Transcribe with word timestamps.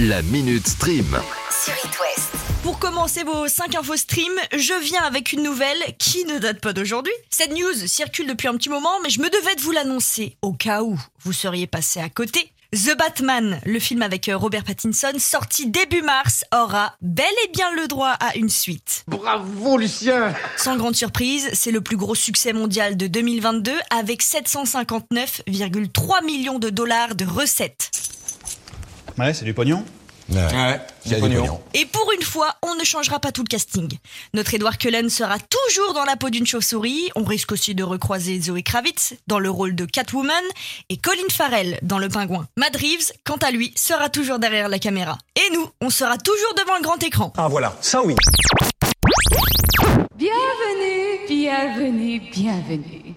La 0.00 0.22
Minute 0.22 0.64
Stream. 0.64 1.20
sur 1.50 1.72
It 1.72 1.98
West. 1.98 2.30
Pour 2.62 2.78
commencer 2.78 3.24
vos 3.24 3.48
5 3.48 3.74
infos 3.74 3.96
stream, 3.96 4.30
je 4.52 4.80
viens 4.80 5.02
avec 5.02 5.32
une 5.32 5.42
nouvelle 5.42 5.76
qui 5.98 6.24
ne 6.24 6.38
date 6.38 6.60
pas 6.60 6.72
d'aujourd'hui. 6.72 7.12
Cette 7.30 7.50
news 7.50 7.88
circule 7.88 8.28
depuis 8.28 8.46
un 8.46 8.56
petit 8.56 8.68
moment, 8.68 8.92
mais 9.02 9.10
je 9.10 9.20
me 9.20 9.28
devais 9.28 9.56
de 9.56 9.60
vous 9.60 9.72
l'annoncer 9.72 10.36
au 10.40 10.52
cas 10.52 10.84
où 10.84 10.96
vous 11.24 11.32
seriez 11.32 11.66
passé 11.66 11.98
à 11.98 12.08
côté. 12.08 12.52
The 12.72 12.96
Batman, 12.96 13.60
le 13.66 13.80
film 13.80 14.02
avec 14.02 14.28
euh, 14.28 14.36
Robert 14.36 14.62
Pattinson, 14.62 15.14
sorti 15.18 15.68
début 15.68 16.02
mars, 16.02 16.44
aura 16.54 16.94
bel 17.00 17.26
et 17.46 17.48
bien 17.48 17.72
le 17.72 17.88
droit 17.88 18.14
à 18.20 18.36
une 18.36 18.50
suite. 18.50 19.02
Bravo 19.08 19.78
Lucien 19.78 20.32
Sans 20.56 20.76
grande 20.76 20.94
surprise, 20.94 21.50
c'est 21.54 21.72
le 21.72 21.80
plus 21.80 21.96
gros 21.96 22.14
succès 22.14 22.52
mondial 22.52 22.96
de 22.96 23.08
2022 23.08 23.72
avec 23.90 24.22
759,3 24.22 26.24
millions 26.24 26.60
de 26.60 26.70
dollars 26.70 27.16
de 27.16 27.24
recettes. 27.24 27.90
Ouais, 29.18 29.34
c'est 29.34 29.44
du 29.44 29.52
pognon. 29.52 29.84
Ouais, 30.30 30.38
a 30.40 30.78
du 31.06 31.16
pognon. 31.16 31.60
Et 31.74 31.86
pour 31.86 32.12
une 32.12 32.22
fois, 32.22 32.54
on 32.62 32.74
ne 32.76 32.84
changera 32.84 33.18
pas 33.18 33.32
tout 33.32 33.42
le 33.42 33.48
casting. 33.48 33.88
Notre 34.34 34.54
Edward 34.54 34.76
Cullen 34.76 35.08
sera 35.08 35.38
toujours 35.38 35.94
dans 35.94 36.04
la 36.04 36.16
peau 36.16 36.30
d'une 36.30 36.46
chauve-souris. 36.46 37.10
On 37.16 37.24
risque 37.24 37.50
aussi 37.50 37.74
de 37.74 37.82
recroiser 37.82 38.40
Zoe 38.40 38.62
Kravitz 38.62 39.14
dans 39.26 39.38
le 39.38 39.50
rôle 39.50 39.74
de 39.74 39.86
Catwoman 39.86 40.44
et 40.88 40.98
Colin 40.98 41.28
Farrell 41.30 41.78
dans 41.82 41.98
le 41.98 42.08
pingouin. 42.08 42.46
Matt 42.56 42.76
Reeves, 42.76 43.12
quant 43.24 43.36
à 43.36 43.50
lui, 43.50 43.72
sera 43.74 44.08
toujours 44.08 44.38
derrière 44.38 44.68
la 44.68 44.78
caméra. 44.78 45.18
Et 45.34 45.52
nous, 45.54 45.66
on 45.80 45.90
sera 45.90 46.16
toujours 46.18 46.54
devant 46.56 46.76
le 46.76 46.82
grand 46.82 47.02
écran. 47.02 47.32
Ah 47.36 47.48
voilà, 47.48 47.74
ça 47.80 48.02
oui 48.04 48.14
Bienvenue, 50.16 51.26
bienvenue, 51.28 52.20
bienvenue. 52.32 53.14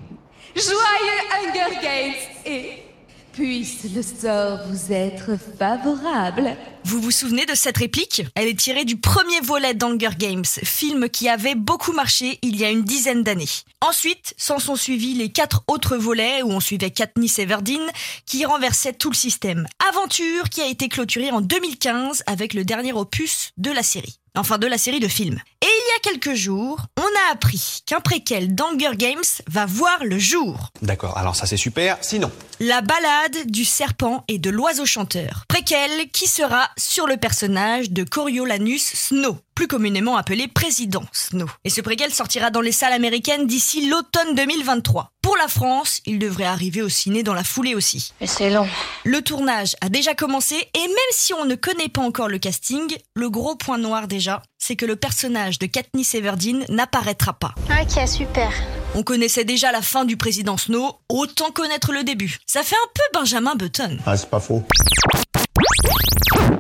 Joyeux 0.56 1.22
Hunger 1.36 1.80
Games 1.84 2.14
et 2.46 2.91
puisse 3.34 3.86
le 3.96 4.02
sort 4.02 4.60
vous 4.68 4.92
être 4.92 5.38
favorable. 5.58 6.56
Vous 6.84 7.00
vous 7.00 7.12
souvenez 7.12 7.46
de 7.46 7.56
cette 7.56 7.78
réplique? 7.78 8.24
Elle 8.36 8.48
est 8.48 8.60
tirée 8.60 8.86
du 8.86 8.98
premier 8.98 9.40
volet 9.42 9.74
d'Hunger 9.74 10.16
Games, 10.18 10.46
film 10.46 11.10
qui 11.10 11.30
avait 11.30 11.56
beaucoup 11.56 11.94
marché 11.94 12.40
il 12.42 12.56
y 12.56 12.66
a 12.66 12.70
une 12.70 12.84
dizaine 12.84 13.24
d'années. 13.24 13.46
Ensuite, 13.82 14.34
s'en 14.38 14.60
sont 14.60 14.76
suivis 14.76 15.14
les 15.14 15.32
quatre 15.32 15.64
autres 15.68 15.98
volets 15.98 16.42
où 16.42 16.52
on 16.52 16.60
suivait 16.60 16.92
Katniss 16.92 17.40
Everdeen 17.40 17.86
qui 18.26 18.46
renversait 18.46 18.94
tout 18.94 19.10
le 19.10 19.16
système. 19.16 19.68
Aventure 19.90 20.50
qui 20.50 20.62
a 20.62 20.68
été 20.68 20.90
clôturée 20.90 21.32
en 21.32 21.42
2015 21.42 22.24
avec 22.28 22.54
le 22.54 22.66
dernier 22.66 22.94
opus 22.94 23.52
de 23.58 23.72
la 23.72 23.84
série. 23.84 24.21
Enfin, 24.38 24.58
de 24.58 24.66
la 24.68 24.78
série 24.78 25.02
de 25.02 25.10
films. 25.10 25.40
Et 25.62 25.66
il 25.68 26.08
y 26.08 26.10
a 26.10 26.12
quelques 26.12 26.36
jours, 26.36 26.86
on 26.98 27.02
a 27.02 27.34
appris 27.34 27.82
qu'un 27.86 28.00
préquel 28.00 28.56
d'Hunger 28.56 28.96
Games 28.96 29.20
va 29.50 29.66
voir 29.66 30.06
le 30.06 30.18
jour. 30.18 30.70
D'accord, 30.82 31.18
alors 31.18 31.36
ça 31.36 31.46
c'est 31.46 31.58
super, 31.58 31.98
sinon 32.00 32.32
La 32.62 32.80
balade 32.80 33.48
du 33.48 33.66
serpent 33.66 34.24
et 34.30 34.40
de 34.40 34.50
l'oiseau 34.50 34.86
chanteur. 34.86 35.44
Préquel 35.50 36.10
qui 36.12 36.28
sera 36.28 36.70
sur 36.78 37.08
le 37.08 37.18
personnage 37.18 37.92
de 37.92 38.06
Coriolanus 38.06 38.82
Snow, 38.82 39.38
plus 39.54 39.68
communément 39.68 40.16
appelé 40.16 40.48
Président 40.48 41.04
Snow. 41.12 41.50
Et 41.66 41.70
ce 41.70 41.82
préquel 41.82 42.14
sortira 42.14 42.52
dans 42.52 42.62
les 42.62 42.72
salles 42.72 42.94
américaines 42.94 43.48
d'ici 43.48 43.88
l'automne 43.88 44.34
2023. 44.36 45.12
La 45.42 45.48
France, 45.48 46.02
il 46.06 46.20
devrait 46.20 46.44
arriver 46.44 46.84
au 46.84 46.90
ciné 46.90 47.24
dans 47.24 47.34
la 47.34 47.44
foulée 47.44 47.74
aussi. 47.74 48.14
Mais 48.22 48.28
c'est 48.28 48.52
long. 48.52 48.68
Le 49.04 49.24
tournage 49.24 49.76
a 49.82 49.90
déjà 49.90 50.14
commencé 50.14 50.54
et 50.54 50.80
même 50.80 51.12
si 51.14 51.34
on 51.34 51.46
ne 51.46 51.56
connaît 51.56 51.90
pas 51.90 52.04
encore 52.04 52.28
le 52.28 52.38
casting, 52.38 52.96
le 53.16 53.28
gros 53.32 53.56
point 53.56 53.80
noir 53.80 54.08
déjà, 54.08 54.44
c'est 54.60 54.76
que 54.76 54.86
le 54.86 54.96
personnage 54.96 55.58
de 55.58 55.66
Katniss 55.66 56.14
Everdeen 56.14 56.64
n'apparaîtra 56.70 57.34
pas. 57.34 57.56
Ok, 57.72 58.08
super. 58.08 58.52
On 58.94 59.02
connaissait 59.02 59.44
déjà 59.44 59.72
la 59.72 59.82
fin 59.82 60.06
du 60.06 60.16
président 60.16 60.58
Snow, 60.58 61.00
autant 61.10 61.50
connaître 61.50 61.92
le 61.92 62.04
début. 62.04 62.38
Ça 62.46 62.62
fait 62.62 62.76
un 62.76 62.90
peu 62.94 63.20
Benjamin 63.20 63.56
Button. 63.56 63.98
Ah 64.06 64.16
c'est 64.18 64.30
pas 64.30 64.40
faux. 64.40 64.64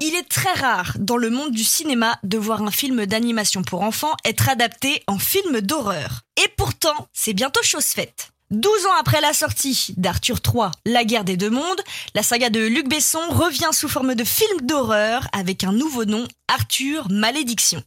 Il 0.01 0.15
est 0.15 0.27
très 0.27 0.53
rare 0.53 0.93
dans 0.97 1.17
le 1.17 1.29
monde 1.29 1.51
du 1.51 1.63
cinéma 1.63 2.17
de 2.23 2.39
voir 2.39 2.63
un 2.63 2.71
film 2.71 3.05
d'animation 3.05 3.61
pour 3.61 3.83
enfants 3.83 4.15
être 4.25 4.49
adapté 4.49 5.03
en 5.05 5.19
film 5.19 5.61
d'horreur. 5.61 6.21
Et 6.43 6.47
pourtant, 6.57 7.09
c'est 7.13 7.33
bientôt 7.33 7.61
chose 7.61 7.85
faite. 7.85 8.31
12 8.51 8.85
ans 8.87 8.99
après 8.99 9.21
la 9.21 9.31
sortie 9.31 9.93
d'Arthur 9.95 10.39
III, 10.45 10.65
La 10.85 11.05
guerre 11.05 11.23
des 11.23 11.37
deux 11.37 11.49
mondes, 11.49 11.81
la 12.15 12.21
saga 12.21 12.49
de 12.49 12.59
Luc 12.59 12.89
Besson 12.89 13.21
revient 13.29 13.69
sous 13.71 13.87
forme 13.87 14.13
de 14.13 14.25
film 14.25 14.59
d'horreur 14.61 15.25
avec 15.31 15.63
un 15.63 15.71
nouveau 15.71 16.03
nom, 16.03 16.27
Arthur 16.49 17.07
Malédiction. 17.09 17.81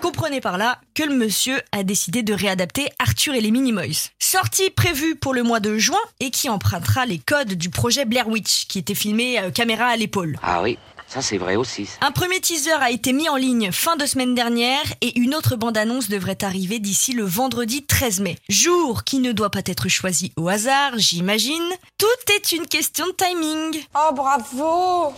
Comprenez 0.00 0.40
par 0.40 0.58
là 0.58 0.80
que 0.94 1.04
le 1.04 1.14
monsieur 1.14 1.60
a 1.70 1.84
décidé 1.84 2.24
de 2.24 2.34
réadapter 2.34 2.88
Arthur 2.98 3.34
et 3.34 3.40
les 3.40 3.52
Minimoys. 3.52 4.10
Sortie 4.18 4.70
prévue 4.70 5.14
pour 5.14 5.32
le 5.32 5.44
mois 5.44 5.60
de 5.60 5.78
juin 5.78 6.00
et 6.18 6.30
qui 6.32 6.48
empruntera 6.48 7.06
les 7.06 7.18
codes 7.18 7.54
du 7.54 7.70
projet 7.70 8.04
Blair 8.04 8.26
Witch, 8.28 8.66
qui 8.66 8.80
était 8.80 8.96
filmé 8.96 9.38
euh, 9.38 9.52
caméra 9.52 9.86
à 9.86 9.96
l'épaule. 9.96 10.40
Ah 10.42 10.60
oui, 10.60 10.76
ça 11.12 11.20
c'est 11.20 11.36
vrai 11.36 11.56
aussi. 11.56 11.84
ça. 11.84 11.98
Un 12.00 12.10
premier 12.10 12.40
teaser 12.40 12.72
a 12.72 12.90
été 12.90 13.12
mis 13.12 13.28
en 13.28 13.36
ligne 13.36 13.70
fin 13.70 13.96
de 13.96 14.06
semaine 14.06 14.34
dernière 14.34 14.82
et 15.02 15.18
une 15.18 15.34
autre 15.34 15.56
bande-annonce 15.56 16.08
devrait 16.08 16.42
arriver 16.42 16.78
d'ici 16.78 17.12
le 17.12 17.24
vendredi 17.24 17.82
13 17.84 18.20
mai. 18.20 18.38
Jour 18.48 19.04
qui 19.04 19.18
ne 19.18 19.32
doit 19.32 19.50
pas 19.50 19.60
être 19.66 19.88
choisi 19.88 20.32
au 20.36 20.48
hasard, 20.48 20.92
j'imagine. 20.96 21.68
Tout 21.98 22.32
est 22.34 22.52
une 22.52 22.66
question 22.66 23.04
de 23.06 23.12
timing. 23.12 23.84
Oh, 23.94 24.14
bravo 24.14 25.12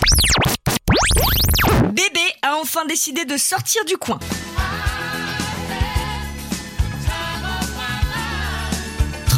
Bébé 1.93 2.26
a 2.43 2.56
enfin 2.56 2.84
décidé 2.87 3.25
de 3.25 3.37
sortir 3.37 3.84
du 3.84 3.97
coin.« 3.97 4.19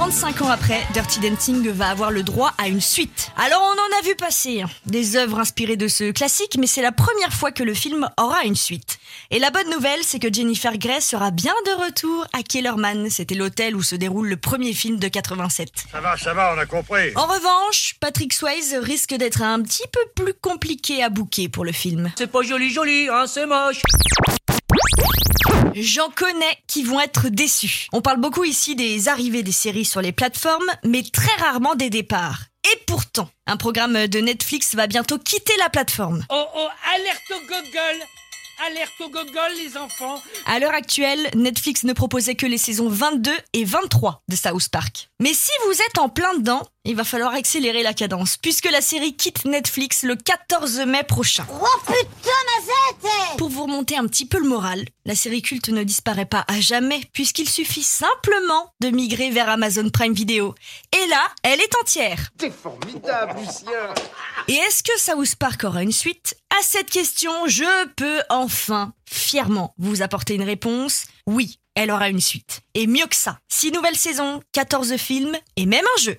35 0.06 0.42
ans 0.42 0.50
après, 0.50 0.86
Dirty 0.92 1.18
Dancing 1.18 1.68
va 1.70 1.88
avoir 1.88 2.12
le 2.12 2.22
droit 2.22 2.54
à 2.58 2.68
une 2.68 2.80
suite. 2.80 3.32
Alors 3.36 3.60
on 3.60 3.72
en 3.72 3.98
a 3.98 4.02
vu 4.04 4.14
passer 4.14 4.62
hein, 4.62 4.70
des 4.84 5.16
œuvres 5.16 5.40
inspirées 5.40 5.76
de 5.76 5.88
ce 5.88 6.12
classique, 6.12 6.56
mais 6.60 6.68
c'est 6.68 6.80
la 6.80 6.92
première 6.92 7.32
fois 7.32 7.50
que 7.50 7.64
le 7.64 7.74
film 7.74 8.08
aura 8.16 8.44
une 8.44 8.54
suite. 8.54 9.00
Et 9.32 9.40
la 9.40 9.50
bonne 9.50 9.68
nouvelle, 9.68 9.98
c'est 10.04 10.20
que 10.20 10.32
Jennifer 10.32 10.78
Grey 10.78 11.00
sera 11.00 11.32
bien 11.32 11.54
de 11.66 11.86
retour 11.86 12.24
à 12.32 12.44
Kellerman. 12.44 13.10
C'était 13.10 13.34
l'hôtel 13.34 13.74
où 13.74 13.82
se 13.82 13.96
déroule 13.96 14.28
le 14.28 14.36
premier 14.36 14.74
film 14.74 15.00
de 15.00 15.08
87. 15.08 15.72
Ça 15.90 16.00
va, 16.00 16.16
ça 16.16 16.32
va, 16.34 16.54
on 16.54 16.58
a 16.60 16.66
compris. 16.66 17.10
En 17.16 17.26
revanche, 17.26 17.96
Patrick 17.98 18.32
Swayze 18.32 18.76
risque 18.80 19.12
d'être 19.12 19.42
un 19.42 19.60
petit 19.60 19.88
peu 19.90 20.22
plus 20.22 20.34
compliqué 20.34 21.02
à 21.02 21.08
bouquer 21.08 21.48
pour 21.48 21.64
le 21.64 21.72
film. 21.72 22.12
C'est 22.16 22.30
pas 22.30 22.42
joli 22.42 22.70
joli, 22.70 23.08
hein, 23.10 23.24
c'est 23.26 23.46
moche. 23.46 23.82
J'en 25.78 26.08
connais 26.08 26.56
qui 26.66 26.84
vont 26.84 27.00
être 27.00 27.28
déçus. 27.28 27.88
On 27.92 28.00
parle 28.00 28.18
beaucoup 28.18 28.44
ici 28.44 28.74
des 28.76 29.08
arrivées 29.08 29.42
des 29.42 29.52
séries 29.52 29.84
sur 29.84 30.00
les 30.00 30.10
plateformes, 30.10 30.64
mais 30.84 31.02
très 31.02 31.34
rarement 31.38 31.74
des 31.74 31.90
départs. 31.90 32.44
Et 32.72 32.78
pourtant, 32.86 33.28
un 33.46 33.58
programme 33.58 34.06
de 34.06 34.18
Netflix 34.20 34.74
va 34.74 34.86
bientôt 34.86 35.18
quitter 35.18 35.52
la 35.58 35.68
plateforme. 35.68 36.24
Oh 36.30 36.44
oh, 36.56 36.68
alerte 36.94 37.30
au 37.30 37.40
gogol 37.46 38.06
Alerte 38.66 39.00
au 39.00 39.10
gogol 39.10 39.52
les 39.62 39.76
enfants 39.76 40.22
À 40.46 40.58
l'heure 40.58 40.72
actuelle, 40.72 41.28
Netflix 41.34 41.84
ne 41.84 41.92
proposait 41.92 42.36
que 42.36 42.46
les 42.46 42.56
saisons 42.56 42.88
22 42.88 43.30
et 43.52 43.64
23 43.66 44.22
de 44.28 44.34
South 44.34 44.70
Park. 44.70 45.10
Mais 45.20 45.34
si 45.34 45.50
vous 45.66 45.72
êtes 45.72 45.98
en 45.98 46.08
plein 46.08 46.32
dedans, 46.38 46.62
il 46.86 46.94
va 46.96 47.04
falloir 47.04 47.34
accélérer 47.34 47.82
la 47.82 47.92
cadence, 47.92 48.36
puisque 48.36 48.70
la 48.70 48.80
série 48.80 49.16
quitte 49.16 49.44
Netflix 49.44 50.04
le 50.04 50.14
14 50.14 50.80
mai 50.86 51.02
prochain. 51.02 51.46
Oh 51.50 51.66
putain, 51.84 52.30
ma 52.30 52.64
zette 52.64 53.36
Pour 53.38 53.48
vous 53.48 53.64
remonter 53.64 53.96
un 53.96 54.06
petit 54.06 54.26
peu 54.26 54.38
le 54.38 54.48
moral, 54.48 54.84
la 55.04 55.16
série 55.16 55.42
culte 55.42 55.68
ne 55.68 55.82
disparaît 55.82 56.26
pas 56.26 56.44
à 56.48 56.60
jamais, 56.60 57.00
puisqu'il 57.12 57.48
suffit 57.48 57.82
simplement 57.82 58.72
de 58.80 58.88
migrer 58.88 59.30
vers 59.30 59.48
Amazon 59.48 59.88
Prime 59.90 60.14
Video. 60.14 60.54
Et 60.92 61.08
là, 61.08 61.26
elle 61.42 61.60
est 61.60 61.76
entière. 61.80 62.30
T'es 62.38 62.50
formidable 62.50 63.40
Lucien 63.40 63.94
Et 64.48 64.54
est-ce 64.54 64.82
que 64.82 64.98
South 64.98 65.36
Park 65.36 65.64
aura 65.64 65.82
une 65.82 65.92
suite? 65.92 66.36
À 66.50 66.62
cette 66.62 66.90
question, 66.90 67.32
je 67.46 67.86
peux 67.96 68.22
enfin, 68.28 68.92
fièrement, 69.10 69.74
vous 69.78 70.02
apporter 70.02 70.34
une 70.34 70.44
réponse. 70.44 71.06
Oui, 71.26 71.58
elle 71.74 71.90
aura 71.90 72.08
une 72.08 72.20
suite. 72.20 72.62
Et 72.74 72.86
mieux 72.86 73.06
que 73.06 73.16
ça, 73.16 73.38
6 73.48 73.72
nouvelles 73.72 73.96
saisons, 73.96 74.40
14 74.52 74.96
films 74.96 75.36
et 75.56 75.66
même 75.66 75.84
un 75.96 76.00
jeu. 76.00 76.18